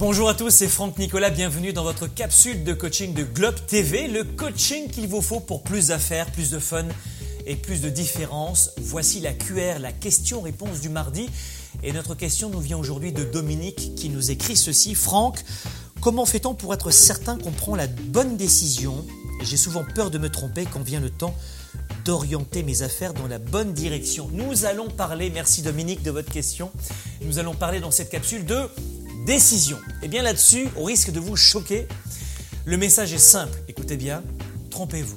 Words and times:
Bonjour 0.00 0.30
à 0.30 0.34
tous, 0.34 0.48
c'est 0.48 0.66
Franck 0.66 0.96
Nicolas, 0.96 1.28
bienvenue 1.28 1.74
dans 1.74 1.84
votre 1.84 2.06
capsule 2.06 2.64
de 2.64 2.72
coaching 2.72 3.12
de 3.12 3.22
Globe 3.22 3.56
TV, 3.66 4.08
le 4.08 4.24
coaching 4.24 4.88
qu'il 4.88 5.06
vous 5.06 5.20
faut 5.20 5.40
pour 5.40 5.62
plus 5.62 5.88
d'affaires, 5.88 6.32
plus 6.32 6.50
de 6.50 6.58
fun 6.58 6.86
et 7.44 7.54
plus 7.54 7.82
de 7.82 7.90
différence. 7.90 8.70
Voici 8.78 9.20
la 9.20 9.34
QR, 9.34 9.78
la 9.78 9.92
question-réponse 9.92 10.80
du 10.80 10.88
mardi. 10.88 11.28
Et 11.82 11.92
notre 11.92 12.14
question 12.14 12.48
nous 12.48 12.60
vient 12.60 12.78
aujourd'hui 12.78 13.12
de 13.12 13.24
Dominique 13.24 13.94
qui 13.94 14.08
nous 14.08 14.30
écrit 14.30 14.56
ceci. 14.56 14.94
Franck, 14.94 15.44
comment 16.00 16.24
fait-on 16.24 16.54
pour 16.54 16.72
être 16.72 16.90
certain 16.90 17.36
qu'on 17.36 17.52
prend 17.52 17.76
la 17.76 17.86
bonne 17.86 18.38
décision? 18.38 19.04
J'ai 19.42 19.58
souvent 19.58 19.84
peur 19.94 20.10
de 20.10 20.16
me 20.16 20.30
tromper 20.30 20.64
quand 20.64 20.80
vient 20.82 21.00
le 21.00 21.10
temps 21.10 21.34
d'orienter 22.06 22.62
mes 22.62 22.80
affaires 22.80 23.12
dans 23.12 23.28
la 23.28 23.38
bonne 23.38 23.74
direction. 23.74 24.30
Nous 24.32 24.64
allons 24.64 24.88
parler, 24.88 25.28
merci 25.28 25.60
Dominique 25.60 26.02
de 26.02 26.10
votre 26.10 26.32
question, 26.32 26.70
nous 27.20 27.38
allons 27.38 27.54
parler 27.54 27.80
dans 27.80 27.90
cette 27.90 28.08
capsule 28.08 28.46
de 28.46 28.66
décision. 29.24 29.78
Et 30.02 30.08
bien 30.08 30.22
là-dessus, 30.22 30.68
au 30.76 30.84
risque 30.84 31.10
de 31.10 31.20
vous 31.20 31.36
choquer, 31.36 31.86
le 32.64 32.76
message 32.76 33.12
est 33.12 33.18
simple. 33.18 33.58
Écoutez 33.68 33.96
bien, 33.96 34.22
trompez-vous. 34.70 35.16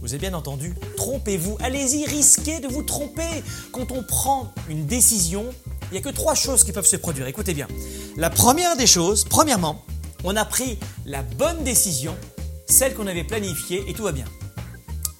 Vous 0.00 0.14
avez 0.14 0.18
bien 0.18 0.34
entendu 0.34 0.74
Trompez-vous. 0.96 1.56
Allez-y, 1.60 2.04
risquez 2.06 2.58
de 2.58 2.66
vous 2.66 2.82
tromper. 2.82 3.44
Quand 3.70 3.92
on 3.92 4.02
prend 4.02 4.52
une 4.68 4.86
décision, 4.86 5.46
il 5.90 5.92
n'y 5.92 5.98
a 5.98 6.00
que 6.00 6.14
trois 6.14 6.34
choses 6.34 6.64
qui 6.64 6.72
peuvent 6.72 6.86
se 6.86 6.96
produire. 6.96 7.26
Écoutez 7.26 7.54
bien. 7.54 7.68
La 8.16 8.28
première 8.28 8.76
des 8.76 8.86
choses, 8.86 9.24
premièrement, 9.24 9.84
on 10.24 10.36
a 10.36 10.44
pris 10.44 10.78
la 11.06 11.22
bonne 11.22 11.62
décision, 11.64 12.16
celle 12.68 12.94
qu'on 12.94 13.06
avait 13.06 13.24
planifiée, 13.24 13.84
et 13.88 13.94
tout 13.94 14.04
va 14.04 14.12
bien. 14.12 14.24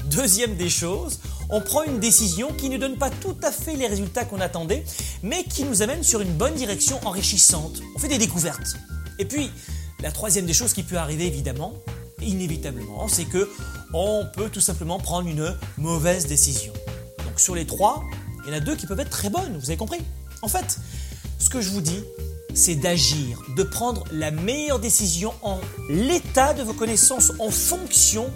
Deuxième 0.06 0.56
des 0.56 0.70
choses, 0.70 1.20
on 1.50 1.60
prend 1.60 1.82
une 1.82 2.00
décision 2.00 2.52
qui 2.52 2.68
ne 2.68 2.78
donne 2.78 2.96
pas 2.96 3.10
tout 3.10 3.36
à 3.42 3.50
fait 3.50 3.76
les 3.76 3.86
résultats 3.86 4.24
qu'on 4.24 4.40
attendait, 4.40 4.84
mais 5.22 5.44
qui 5.44 5.64
nous 5.64 5.82
amène 5.82 6.02
sur 6.02 6.20
une 6.20 6.32
bonne 6.32 6.54
direction 6.54 6.98
enrichissante. 7.04 7.80
On 7.94 7.98
fait 7.98 8.08
des 8.08 8.18
découvertes. 8.18 8.76
Et 9.18 9.24
puis, 9.24 9.50
la 10.00 10.10
troisième 10.10 10.46
des 10.46 10.54
choses 10.54 10.72
qui 10.72 10.82
peut 10.82 10.96
arriver 10.96 11.26
évidemment, 11.26 11.74
inévitablement, 12.20 13.08
c'est 13.08 13.24
que 13.24 13.50
on 13.92 14.26
peut 14.34 14.48
tout 14.48 14.60
simplement 14.60 14.98
prendre 14.98 15.28
une 15.28 15.54
mauvaise 15.76 16.26
décision. 16.26 16.72
Donc 17.24 17.38
sur 17.38 17.54
les 17.54 17.66
trois, 17.66 18.02
il 18.44 18.52
y 18.52 18.54
en 18.54 18.56
a 18.56 18.60
deux 18.60 18.76
qui 18.76 18.86
peuvent 18.86 19.00
être 19.00 19.10
très 19.10 19.30
bonnes, 19.30 19.58
vous 19.58 19.70
avez 19.70 19.76
compris? 19.76 20.00
En 20.42 20.48
fait, 20.48 20.78
ce 21.38 21.50
que 21.50 21.60
je 21.60 21.70
vous 21.70 21.80
dis, 21.80 22.02
c'est 22.54 22.74
d'agir, 22.74 23.40
de 23.56 23.62
prendre 23.62 24.04
la 24.12 24.30
meilleure 24.30 24.78
décision 24.78 25.32
en 25.42 25.58
l'état 25.88 26.54
de 26.54 26.62
vos 26.62 26.74
connaissances, 26.74 27.32
en 27.38 27.50
fonction 27.50 28.30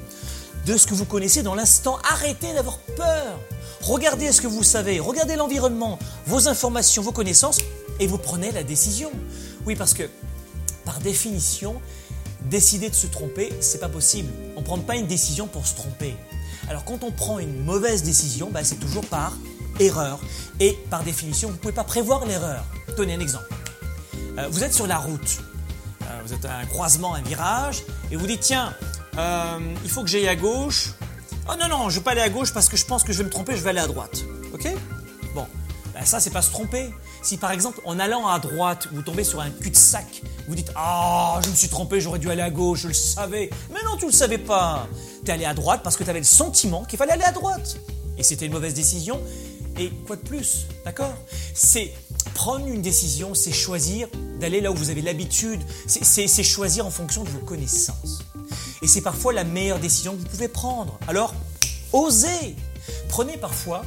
de 0.67 0.77
ce 0.77 0.87
que 0.87 0.95
vous 0.95 1.05
connaissez 1.05 1.43
dans 1.43 1.55
l'instant. 1.55 1.99
Arrêtez 2.11 2.53
d'avoir 2.53 2.79
peur. 2.97 3.39
Regardez 3.83 4.33
ce 4.33 4.41
que 4.41 4.49
vous 4.49 4.65
savez, 4.65 4.99
regardez 4.99 5.37
l'environnement, 5.37 5.99
vos 6.27 6.49
informations, 6.49 7.03
vos 7.03 7.13
connaissances, 7.13 7.59
et 8.01 8.09
vous 8.09 8.19
prenez 8.19 8.51
la 8.51 8.65
décision. 8.65 9.11
Oui, 9.65 9.77
parce 9.77 9.95
que 9.95 10.03
par 10.85 10.99
définition, 10.99 11.81
décider 12.43 12.91
de 12.91 12.95
se 12.95 13.07
tromper, 13.07 13.53
c'est 13.61 13.79
pas 13.79 13.89
possible. 13.89 14.29
On 14.57 14.61
ne 14.61 14.65
prend 14.65 14.79
pas 14.79 14.97
une 14.97 15.07
décision 15.07 15.47
pour 15.47 15.67
se 15.67 15.77
tromper. 15.77 16.17
Alors 16.69 16.85
quand 16.85 17.05
on 17.05 17.13
prend 17.13 17.39
une 17.39 17.65
mauvaise 17.65 18.03
décision, 18.03 18.51
bah, 18.51 18.65
c'est 18.65 18.81
toujours 18.81 19.07
par 19.07 19.35
erreur. 19.79 20.19
Et 20.59 20.77
par 20.91 21.05
définition, 21.05 21.49
vous 21.49 21.55
ne 21.55 21.59
pouvez 21.61 21.75
pas 21.75 21.85
prévoir 21.85 22.27
l'erreur. 22.27 22.65
Tenez 22.97 23.15
un 23.15 23.21
exemple. 23.21 23.55
Euh, 24.39 24.49
vous 24.51 24.65
êtes 24.65 24.75
sur 24.75 24.89
la 24.89 24.99
route. 24.99 25.39
Euh, 26.03 26.21
vous 26.25 26.33
êtes 26.33 26.45
à 26.45 26.57
un 26.57 26.67
croisement, 26.67 27.15
un 27.15 27.23
virage, 27.23 27.83
et 28.11 28.17
vous 28.17 28.27
dites 28.27 28.41
tiens, 28.41 28.75
euh, 29.19 29.59
il 29.85 29.91
faut 29.91 30.03
que 30.03 30.09
j'aille 30.09 30.29
à 30.29 30.37
gauche. 30.37 30.91
Oh 31.49 31.53
non, 31.59 31.69
non, 31.69 31.89
je 31.89 31.95
ne 31.95 32.01
vais 32.01 32.05
pas 32.05 32.11
aller 32.13 32.21
à 32.21 32.29
gauche 32.29 32.53
parce 32.53 32.69
que 32.69 32.77
je 32.77 32.85
pense 32.85 33.05
que 33.05 33.13
je 33.13 33.19
vais 33.19 33.25
me 33.25 33.31
tromper, 33.31 33.57
je 33.57 33.63
vais 33.63 33.71
aller 33.71 33.81
à 33.81 33.87
droite. 33.87 34.25
Ok? 34.53 34.69
Bon, 35.35 35.47
ben 35.95 36.05
ça, 36.05 36.21
c'est 36.21 36.31
pas 36.31 36.43
se 36.43 36.51
tromper. 36.51 36.91
Si 37.23 37.37
par 37.37 37.51
exemple, 37.51 37.81
en 37.85 37.99
allant 37.99 38.27
à 38.27 38.39
droite, 38.39 38.89
vous 38.93 39.03
tombez 39.03 39.25
sur 39.25 39.41
un 39.41 39.51
cul-de-sac, 39.51 40.23
vous 40.49 40.55
dites 40.55 40.71
Ah, 40.75 41.41
je 41.45 41.51
me 41.51 41.55
suis 41.55 41.69
trompé, 41.69 42.01
j'aurais 42.01 42.19
dû 42.19 42.31
aller 42.31 42.43
à 42.43 42.51
gauche, 42.51 42.81
je 42.81 42.89
le 42.89 42.95
savais. 42.95 43.51
Mais 43.73 43.81
non, 43.85 43.97
tu 43.97 44.07
le 44.07 44.13
savais 44.13 44.39
pas. 44.39 44.87
Tu 45.25 45.31
es 45.31 45.35
allé 45.35 45.45
à 45.45 45.55
droite 45.55 45.81
parce 45.83 45.97
que 45.97 46.05
tu 46.05 46.11
avais 46.11 46.19
le 46.19 46.25
sentiment 46.25 46.85
qu'il 46.85 46.99
fallait 46.99 47.13
aller 47.13 47.25
à 47.25 47.33
droite. 47.33 47.79
Et 48.19 48.23
c'était 48.23 48.47
une 48.47 48.53
mauvaise 48.53 48.75
décision. 48.75 49.21
Et 49.79 49.91
quoi 50.07 50.17
de 50.17 50.23
plus? 50.23 50.67
D'accord? 50.85 51.15
C'est 51.55 51.93
prendre 52.35 52.67
une 52.67 52.83
décision, 52.83 53.35
c'est 53.35 53.53
choisir 53.53 54.09
d'aller 54.41 54.61
là 54.61 54.71
où 54.71 54.75
vous 54.75 54.91
avez 54.91 55.03
l'habitude, 55.03 55.61
c'est 55.87 56.43
choisir 56.43 56.87
en 56.87 56.91
fonction 56.91 57.25
de 57.25 57.29
vos 57.29 57.41
connaissances. 57.41 58.26
Et 58.87 58.89
c'est 58.89 59.01
parfois 59.01 59.33
la 59.33 59.43
meilleure 59.43 59.81
décision 59.81 60.13
que 60.13 60.21
vous 60.21 60.29
pouvez 60.29 60.47
prendre. 60.47 61.01
Alors, 61.09 61.35
osez 61.93 62.55
Prenez 63.09 63.37
parfois 63.37 63.83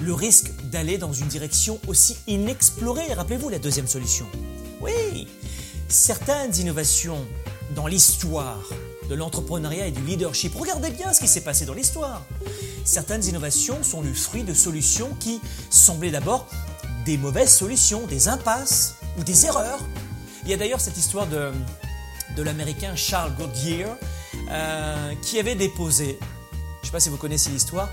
le 0.00 0.14
risque 0.14 0.52
d'aller 0.70 0.96
dans 0.96 1.12
une 1.12 1.26
direction 1.26 1.80
aussi 1.88 2.16
inexplorée. 2.28 3.12
Rappelez-vous 3.12 3.48
la 3.48 3.58
deuxième 3.58 3.88
solution. 3.88 4.24
Oui, 4.80 5.26
certaines 5.88 6.54
innovations 6.54 7.18
dans 7.74 7.88
l'histoire 7.88 8.62
de 9.10 9.16
l'entrepreneuriat 9.16 9.88
et 9.88 9.90
du 9.90 10.02
leadership, 10.02 10.54
regardez 10.54 10.90
bien 10.90 11.12
ce 11.12 11.18
qui 11.18 11.26
s'est 11.26 11.40
passé 11.40 11.66
dans 11.66 11.74
l'histoire. 11.74 12.22
Certaines 12.84 13.24
innovations 13.24 13.82
sont 13.82 14.02
le 14.02 14.14
fruit 14.14 14.44
de 14.44 14.54
solutions 14.54 15.10
qui 15.18 15.40
semblaient 15.68 16.12
d'abord 16.12 16.46
des 17.04 17.18
mauvaises 17.18 17.52
solutions, 17.52 18.06
des 18.06 18.28
impasses 18.28 18.94
ou 19.18 19.24
des 19.24 19.46
erreurs. 19.46 19.80
Il 20.44 20.50
y 20.52 20.54
a 20.54 20.56
d'ailleurs 20.56 20.80
cette 20.80 20.96
histoire 20.96 21.26
de, 21.26 21.50
de 22.36 22.42
l'américain 22.42 22.94
Charles 22.96 23.32
Goodyear 23.34 23.96
euh, 24.50 25.12
qui 25.22 25.38
avait 25.38 25.54
déposé, 25.54 26.18
je 26.20 26.80
ne 26.82 26.86
sais 26.86 26.92
pas 26.92 27.00
si 27.00 27.08
vous 27.08 27.16
connaissez 27.16 27.50
l'histoire, 27.50 27.88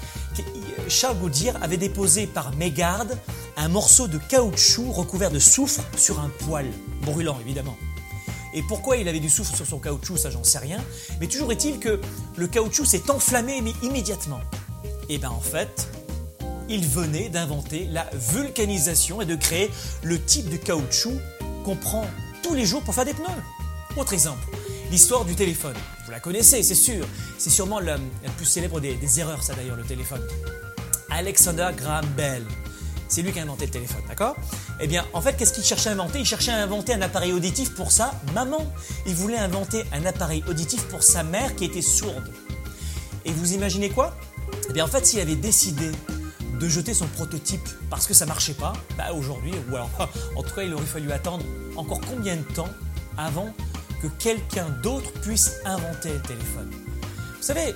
Charles 0.87 1.17
Goodyear 1.17 1.61
avait 1.61 1.77
déposé 1.77 2.27
par 2.27 2.55
mégarde 2.55 3.17
un 3.57 3.67
morceau 3.67 4.07
de 4.07 4.17
caoutchouc 4.17 4.91
recouvert 4.91 5.31
de 5.31 5.39
soufre 5.39 5.81
sur 5.97 6.19
un 6.19 6.29
poêle, 6.29 6.71
brûlant 7.01 7.37
évidemment. 7.41 7.77
Et 8.53 8.61
pourquoi 8.63 8.97
il 8.97 9.07
avait 9.07 9.19
du 9.19 9.29
soufre 9.29 9.55
sur 9.55 9.65
son 9.65 9.79
caoutchouc, 9.79 10.17
ça 10.17 10.29
j'en 10.29 10.43
sais 10.43 10.59
rien, 10.59 10.77
mais 11.19 11.27
toujours 11.27 11.51
est-il 11.51 11.79
que 11.79 11.99
le 12.37 12.47
caoutchouc 12.47 12.85
s'est 12.85 13.09
enflammé 13.09 13.61
immédiatement. 13.81 14.41
Et 15.09 15.17
bien 15.17 15.31
en 15.31 15.41
fait, 15.41 15.87
il 16.69 16.87
venait 16.87 17.29
d'inventer 17.29 17.87
la 17.91 18.09
vulcanisation 18.13 19.21
et 19.21 19.25
de 19.25 19.35
créer 19.35 19.71
le 20.03 20.21
type 20.21 20.49
de 20.49 20.57
caoutchouc 20.57 21.19
qu'on 21.65 21.75
prend 21.75 22.05
tous 22.41 22.53
les 22.53 22.65
jours 22.65 22.83
pour 22.83 22.93
faire 22.93 23.05
des 23.05 23.13
pneus. 23.13 23.25
Autre 23.95 24.13
exemple, 24.13 24.41
l'histoire 24.89 25.23
du 25.23 25.35
téléphone. 25.35 25.75
Vous 26.05 26.11
la 26.11 26.19
connaissez, 26.19 26.63
c'est 26.63 26.73
sûr. 26.73 27.05
C'est 27.37 27.51
sûrement 27.51 27.79
la, 27.79 27.97
plus 28.37 28.45
célèbre 28.45 28.79
des, 28.79 29.19
erreurs, 29.19 29.43
ça 29.43 29.53
d'ailleurs, 29.53 29.75
le 29.75 29.83
téléphone. 29.83 30.21
Alexander 31.11 31.69
Graham 31.77 32.05
Bell. 32.17 32.43
C'est 33.07 33.21
lui 33.21 33.31
qui 33.31 33.39
a 33.39 33.43
inventé 33.43 33.65
le 33.67 33.71
téléphone, 33.71 34.01
d'accord? 34.07 34.35
Eh 34.79 34.87
bien, 34.87 35.05
en 35.13 35.21
fait, 35.21 35.37
qu'est-ce 35.37 35.53
qu'il 35.53 35.63
cherchait 35.63 35.89
à 35.89 35.91
inventer? 35.91 36.19
Il 36.19 36.25
cherchait 36.25 36.51
à 36.51 36.57
inventer 36.57 36.95
un 36.95 37.03
appareil 37.03 37.33
auditif 37.33 37.75
pour 37.75 37.91
sa 37.91 38.19
maman. 38.33 38.65
Il 39.05 39.13
voulait 39.13 39.37
inventer 39.37 39.83
un 39.93 40.03
appareil 40.07 40.43
auditif 40.47 40.85
pour 40.87 41.03
sa 41.03 41.21
mère 41.21 41.55
qui 41.55 41.65
était 41.65 41.83
sourde. 41.83 42.33
Et 43.25 43.31
vous 43.31 43.53
imaginez 43.53 43.91
quoi? 43.91 44.17
Eh 44.69 44.73
bien, 44.73 44.85
en 44.85 44.87
fait, 44.87 45.05
s'il 45.05 45.19
avait 45.19 45.35
décidé 45.35 45.91
de 46.59 46.67
jeter 46.67 46.95
son 46.95 47.05
prototype 47.05 47.67
parce 47.91 48.07
que 48.07 48.15
ça 48.15 48.25
marchait 48.25 48.55
pas, 48.55 48.73
bah 48.97 49.13
aujourd'hui, 49.13 49.53
ou 49.69 49.75
alors 49.75 49.91
en 50.35 50.41
tout 50.41 50.55
cas, 50.55 50.63
il 50.63 50.73
aurait 50.73 50.83
fallu 50.83 51.11
attendre 51.11 51.45
encore 51.75 52.01
combien 52.09 52.35
de 52.35 52.41
temps 52.41 52.69
avant 53.17 53.53
que 54.03 54.07
quelqu'un 54.21 54.67
d'autre 54.83 55.13
puisse 55.21 55.61
inventer 55.63 56.09
le 56.09 56.21
téléphone. 56.21 56.69
Vous 57.37 57.41
savez, 57.41 57.73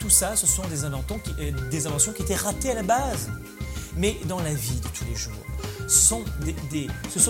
tout 0.00 0.10
ça, 0.10 0.34
ce 0.34 0.44
sont 0.44 0.66
des, 0.66 0.84
inventions 0.84 1.20
qui, 1.20 1.30
euh, 1.38 1.52
des 1.70 1.86
inventions 1.86 2.12
qui 2.12 2.22
étaient 2.22 2.34
ratées 2.34 2.72
à 2.72 2.74
la 2.74 2.82
base. 2.82 3.30
Mais 3.96 4.16
dans 4.26 4.40
la 4.40 4.52
vie 4.52 4.80
de 4.80 4.88
tous 4.88 5.04
les 5.04 5.14
jours, 5.14 5.32
ce 5.86 6.00
sont 6.00 6.24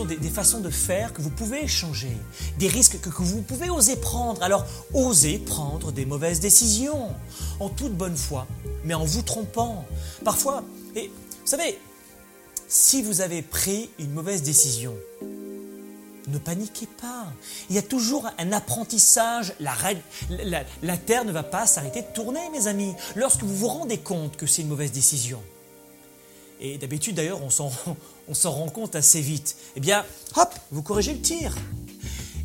des, 0.06 0.28
façons 0.30 0.60
de 0.60 0.70
faire 0.70 1.12
que 1.12 1.20
vous 1.20 1.28
pouvez 1.28 1.68
changer, 1.68 2.16
des 2.58 2.68
risques 2.68 2.98
que, 3.02 3.10
que, 3.10 3.22
vous 3.22 3.42
pouvez 3.42 3.68
oser 3.68 3.96
prendre. 3.96 4.42
Alors, 4.42 4.66
osez 4.94 5.38
prendre 5.38 5.92
des 5.92 6.06
mauvaises 6.06 6.40
décisions, 6.40 7.10
en 7.60 7.68
toute 7.68 7.92
bonne 7.94 8.16
foi, 8.16 8.46
mais 8.84 8.94
en 8.94 9.04
vous 9.04 9.22
trompant. 9.22 9.84
Parfois, 10.24 10.64
et 10.96 11.08
vous 11.08 11.50
savez, 11.50 11.78
si 12.66 13.02
vous 13.02 13.20
avez 13.20 13.42
pris 13.42 13.90
une 13.98 14.12
mauvaise 14.12 14.42
décision, 14.42 14.94
ne 16.28 16.38
paniquez 16.38 16.86
pas. 16.86 17.26
Il 17.70 17.76
y 17.76 17.78
a 17.78 17.82
toujours 17.82 18.28
un 18.38 18.52
apprentissage. 18.52 19.54
La, 19.60 20.96
Terre 20.96 21.24
ne 21.24 21.32
va 21.32 21.42
pas 21.42 21.66
s'arrêter 21.66 22.02
de 22.02 22.08
tourner, 22.14 22.48
mes 22.50 22.66
amis, 22.66 22.94
lorsque 23.16 23.42
vous 23.42 23.54
vous 23.54 23.68
rendez 23.68 23.98
compte 23.98 24.36
que 24.36 24.46
c'est 24.46 24.62
une 24.62 24.68
mauvaise 24.68 24.92
décision. 24.92 25.42
Et 26.60 26.78
d'habitude, 26.78 27.16
d'ailleurs, 27.16 27.40
on 28.28 28.34
s'en 28.34 28.50
rend 28.50 28.68
compte 28.68 28.94
assez 28.94 29.20
vite. 29.20 29.56
Eh 29.76 29.80
bien, 29.80 30.04
hop, 30.36 30.54
vous 30.70 30.82
corrigez 30.82 31.12
le 31.12 31.20
tir. 31.20 31.54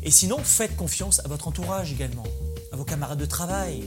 Et 0.02 0.10
sinon, 0.10 0.38
faites 0.38 0.76
confiance 0.76 1.20
à 1.24 1.28
votre 1.28 1.48
entourage 1.48 1.92
également, 1.92 2.24
à 2.72 2.76
vos 2.76 2.84
camarades 2.84 3.18
de 3.18 3.26
travail, 3.26 3.84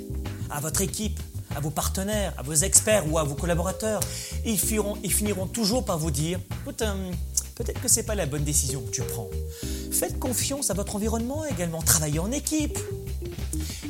à 0.49 0.59
votre 0.59 0.81
équipe, 0.81 1.19
à 1.55 1.59
vos 1.59 1.71
partenaires, 1.71 2.33
à 2.37 2.43
vos 2.43 2.53
experts 2.53 3.11
ou 3.11 3.17
à 3.17 3.23
vos 3.23 3.35
collaborateurs. 3.35 4.01
Ils 4.45 4.59
finiront, 4.59 5.47
toujours 5.47 5.85
par 5.85 5.97
vous 5.97 6.11
dire, 6.11 6.39
euh, 6.67 7.11
peut-être 7.55 7.81
que 7.81 7.87
ce 7.87 7.97
n'est 7.97 8.05
pas 8.05 8.15
la 8.15 8.25
bonne 8.25 8.43
décision 8.43 8.81
que 8.81 8.91
tu 8.91 9.01
prends. 9.01 9.29
Faites 9.93 10.19
confiance 10.19 10.71
à 10.71 10.73
votre 10.73 10.95
environnement 10.95 11.45
également, 11.45 11.81
travaillez 11.81 12.19
en 12.19 12.31
équipe. 12.31 12.77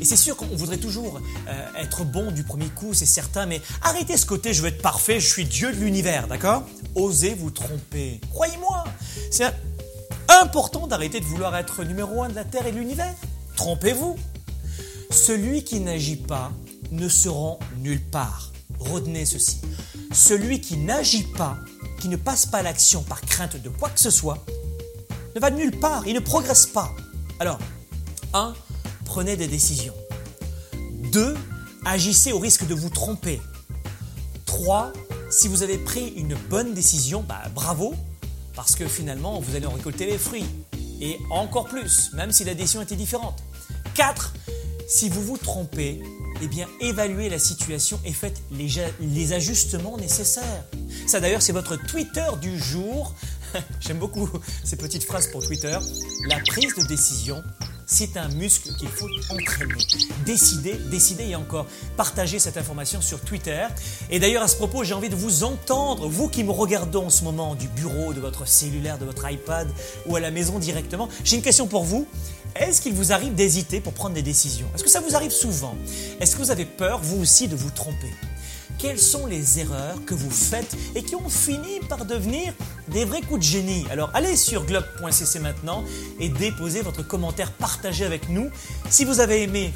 Et 0.01 0.05
c'est 0.05 0.17
sûr 0.17 0.35
qu'on 0.35 0.47
voudrait 0.47 0.77
toujours 0.77 1.21
euh, 1.47 1.81
être 1.81 2.03
bon 2.03 2.31
du 2.31 2.43
premier 2.43 2.67
coup, 2.67 2.93
c'est 2.93 3.05
certain, 3.05 3.45
mais 3.45 3.61
arrêtez 3.81 4.17
ce 4.17 4.25
côté 4.25 4.53
je 4.53 4.61
veux 4.61 4.67
être 4.67 4.81
parfait, 4.81 5.19
je 5.19 5.27
suis 5.27 5.45
Dieu 5.45 5.71
de 5.71 5.77
l'univers, 5.77 6.27
d'accord? 6.27 6.63
Osez 6.95 7.33
vous 7.33 7.51
tromper. 7.51 8.19
Croyez-moi, 8.31 8.83
c'est 9.31 9.45
Important 10.41 10.87
d'arrêter 10.87 11.19
de 11.19 11.25
vouloir 11.25 11.55
être 11.55 11.83
numéro 11.83 12.23
un 12.23 12.29
de 12.29 12.35
la 12.35 12.43
Terre 12.43 12.65
et 12.65 12.71
de 12.71 12.77
l'univers. 12.77 13.13
Trompez-vous. 13.55 14.17
Celui 15.11 15.63
qui 15.63 15.79
n'agit 15.79 16.15
pas 16.15 16.51
ne 16.91 17.07
se 17.07 17.29
rend 17.29 17.59
nulle 17.77 18.01
part. 18.01 18.51
Retenez 18.79 19.25
ceci. 19.25 19.61
Celui 20.11 20.59
qui 20.59 20.77
n'agit 20.77 21.23
pas, 21.23 21.57
qui 21.99 22.07
ne 22.07 22.15
passe 22.15 22.45
pas 22.45 22.61
l'action 22.61 23.03
par 23.03 23.21
crainte 23.21 23.61
de 23.61 23.69
quoi 23.69 23.89
que 23.89 23.99
ce 23.99 24.09
soit, 24.09 24.43
ne 25.35 25.39
va 25.39 25.49
nulle 25.49 25.77
part, 25.79 26.07
il 26.07 26.13
ne 26.13 26.19
progresse 26.19 26.65
pas. 26.65 26.91
Alors, 27.39 27.59
1. 28.33 28.53
Prenez 29.05 29.35
des 29.35 29.47
décisions. 29.47 29.93
2. 31.11 31.35
Agissez 31.85 32.31
au 32.31 32.39
risque 32.39 32.65
de 32.65 32.73
vous 32.73 32.89
tromper. 32.89 33.41
3. 34.45 34.93
Si 35.29 35.47
vous 35.47 35.63
avez 35.63 35.77
pris 35.77 36.13
une 36.15 36.35
bonne 36.49 36.73
décision, 36.73 37.23
bah, 37.27 37.41
bravo, 37.53 37.95
parce 38.55 38.75
que 38.75 38.87
finalement, 38.87 39.39
vous 39.39 39.55
allez 39.55 39.65
en 39.65 39.73
récolter 39.73 40.05
les 40.05 40.17
fruits. 40.17 40.45
Et 41.01 41.19
encore 41.29 41.65
plus, 41.65 42.11
même 42.13 42.31
si 42.31 42.43
la 42.43 42.53
décision 42.53 42.81
était 42.81 42.95
différente. 42.95 43.43
4. 43.95 44.33
Si 44.87 45.09
vous 45.09 45.21
vous 45.21 45.37
trompez, 45.37 46.01
eh 46.41 46.47
bien, 46.47 46.67
évaluez 46.79 47.29
la 47.29 47.39
situation 47.39 47.99
et 48.05 48.13
faites 48.13 48.41
les, 48.51 48.69
les 48.99 49.33
ajustements 49.33 49.97
nécessaires. 49.97 50.65
Ça 51.07 51.19
d'ailleurs, 51.19 51.41
c'est 51.41 51.53
votre 51.53 51.75
Twitter 51.75 52.27
du 52.41 52.59
jour. 52.59 53.13
J'aime 53.79 53.99
beaucoup 53.99 54.29
ces 54.63 54.75
petites 54.75 55.03
phrases 55.03 55.27
pour 55.27 55.45
Twitter. 55.45 55.77
La 56.27 56.39
prise 56.39 56.75
de 56.75 56.83
décision, 56.87 57.43
c'est 57.85 58.17
un 58.17 58.27
muscle 58.29 58.69
qu'il 58.75 58.87
faut 58.87 59.07
entraîner. 59.29 59.73
Décider, 60.25 60.73
décider 60.89 61.25
et 61.29 61.35
encore 61.35 61.67
partager 61.97 62.39
cette 62.39 62.57
information 62.57 63.01
sur 63.01 63.21
Twitter. 63.21 63.65
Et 64.09 64.19
d'ailleurs, 64.19 64.43
à 64.43 64.47
ce 64.47 64.55
propos, 64.55 64.83
j'ai 64.83 64.93
envie 64.93 65.09
de 65.09 65.15
vous 65.15 65.43
entendre, 65.43 66.07
vous 66.07 66.29
qui 66.29 66.43
me 66.43 66.51
regardez 66.51 66.97
en 66.97 67.09
ce 67.09 67.23
moment 67.23 67.55
du 67.55 67.67
bureau, 67.67 68.13
de 68.13 68.19
votre 68.19 68.47
cellulaire, 68.47 68.97
de 68.97 69.05
votre 69.05 69.29
iPad 69.29 69.67
ou 70.05 70.15
à 70.15 70.19
la 70.19 70.31
maison 70.31 70.59
directement. 70.59 71.09
J'ai 71.23 71.35
une 71.35 71.41
question 71.41 71.67
pour 71.67 71.83
vous. 71.83 72.07
Est-ce 72.55 72.81
qu'il 72.81 72.93
vous 72.93 73.11
arrive 73.11 73.33
d'hésiter 73.33 73.81
pour 73.81 73.93
prendre 73.93 74.13
des 74.13 74.21
décisions? 74.21 74.67
Est-ce 74.75 74.83
que 74.83 74.89
ça 74.89 74.99
vous 74.99 75.15
arrive 75.15 75.31
souvent? 75.31 75.75
Est-ce 76.19 76.35
que 76.35 76.41
vous 76.41 76.51
avez 76.51 76.65
peur, 76.65 76.99
vous 77.01 77.21
aussi, 77.21 77.47
de 77.47 77.55
vous 77.55 77.71
tromper? 77.71 78.11
Quelles 78.77 78.99
sont 78.99 79.25
les 79.25 79.59
erreurs 79.59 80.03
que 80.05 80.13
vous 80.13 80.29
faites 80.29 80.75
et 80.95 81.03
qui 81.03 81.15
ont 81.15 81.29
fini 81.29 81.79
par 81.87 82.05
devenir 82.05 82.53
des 82.89 83.05
vrais 83.05 83.21
coups 83.21 83.39
de 83.39 83.45
génie. 83.45 83.85
Alors 83.91 84.11
allez 84.13 84.35
sur 84.35 84.65
globe.cc 84.65 85.39
maintenant 85.39 85.83
et 86.19 86.29
déposez 86.29 86.81
votre 86.81 87.05
commentaire, 87.05 87.51
partagez 87.51 88.05
avec 88.05 88.29
nous. 88.29 88.49
Si 88.89 89.05
vous 89.05 89.19
avez 89.19 89.43
aimé 89.43 89.73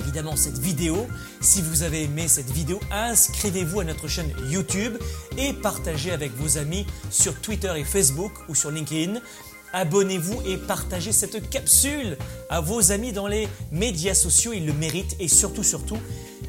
évidemment 0.00 0.36
cette 0.36 0.58
vidéo. 0.58 1.06
Si 1.40 1.60
vous 1.62 1.82
avez 1.82 2.04
aimé 2.04 2.28
cette 2.28 2.50
vidéo, 2.50 2.80
inscrivez-vous 2.90 3.80
à 3.80 3.84
notre 3.84 4.08
chaîne 4.08 4.32
YouTube 4.48 4.96
et 5.36 5.52
partagez 5.52 6.12
avec 6.12 6.32
vos 6.36 6.58
amis 6.58 6.86
sur 7.10 7.34
Twitter 7.40 7.72
et 7.76 7.84
Facebook 7.84 8.32
ou 8.48 8.54
sur 8.54 8.70
LinkedIn. 8.70 9.20
Abonnez-vous 9.72 10.42
et 10.46 10.58
partagez 10.58 11.12
cette 11.12 11.48
capsule 11.48 12.18
à 12.50 12.60
vos 12.60 12.92
amis 12.92 13.12
dans 13.12 13.26
les 13.26 13.48
médias 13.70 14.14
sociaux, 14.14 14.52
ils 14.52 14.66
le 14.66 14.74
méritent. 14.74 15.16
Et 15.18 15.28
surtout, 15.28 15.62
surtout, 15.62 15.98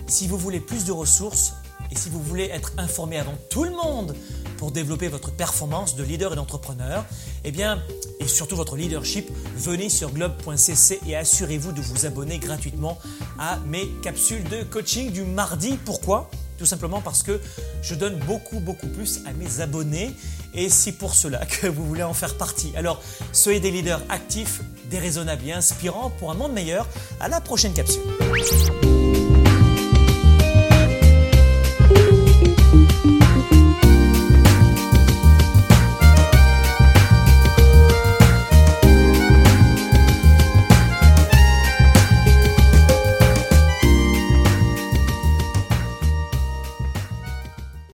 si 0.07 0.27
vous 0.27 0.37
voulez 0.37 0.59
plus 0.59 0.85
de 0.85 0.91
ressources, 0.91 1.53
et 1.91 1.95
si 1.95 2.09
vous 2.09 2.21
voulez 2.21 2.45
être 2.45 2.73
informé 2.77 3.17
avant 3.17 3.35
tout 3.49 3.63
le 3.63 3.71
monde 3.71 4.15
pour 4.63 4.71
développer 4.71 5.09
votre 5.09 5.29
performance 5.29 5.97
de 5.97 6.05
leader 6.05 6.31
et 6.31 6.35
d'entrepreneur, 6.37 7.03
eh 7.43 7.51
bien, 7.51 7.83
et 8.21 8.27
surtout 8.29 8.55
votre 8.55 8.77
leadership, 8.77 9.29
venez 9.57 9.89
sur 9.89 10.09
globe.cc 10.09 11.01
et 11.05 11.17
assurez-vous 11.17 11.73
de 11.73 11.81
vous 11.81 12.05
abonner 12.05 12.37
gratuitement 12.37 12.97
à 13.37 13.59
mes 13.67 13.85
capsules 14.01 14.45
de 14.45 14.63
coaching 14.63 15.11
du 15.11 15.23
mardi. 15.23 15.77
Pourquoi? 15.83 16.31
Tout 16.57 16.65
simplement 16.65 17.01
parce 17.01 17.23
que 17.23 17.41
je 17.81 17.93
donne 17.93 18.17
beaucoup, 18.19 18.61
beaucoup 18.61 18.87
plus 18.87 19.19
à 19.25 19.33
mes 19.33 19.59
abonnés 19.59 20.15
et 20.53 20.69
c'est 20.69 20.93
pour 20.93 21.13
cela 21.13 21.45
que 21.61 21.67
vous 21.67 21.83
voulez 21.85 22.03
en 22.03 22.13
faire 22.13 22.37
partie. 22.37 22.71
Alors, 22.77 23.01
soyez 23.33 23.59
des 23.59 23.69
leaders 23.69 24.01
actifs, 24.07 24.61
déraisonnables 24.89 25.45
et 25.45 25.51
inspirants 25.51 26.09
pour 26.09 26.31
un 26.31 26.35
monde 26.35 26.53
meilleur. 26.53 26.87
À 27.19 27.27
la 27.27 27.41
prochaine 27.41 27.73
capsule. 27.73 28.01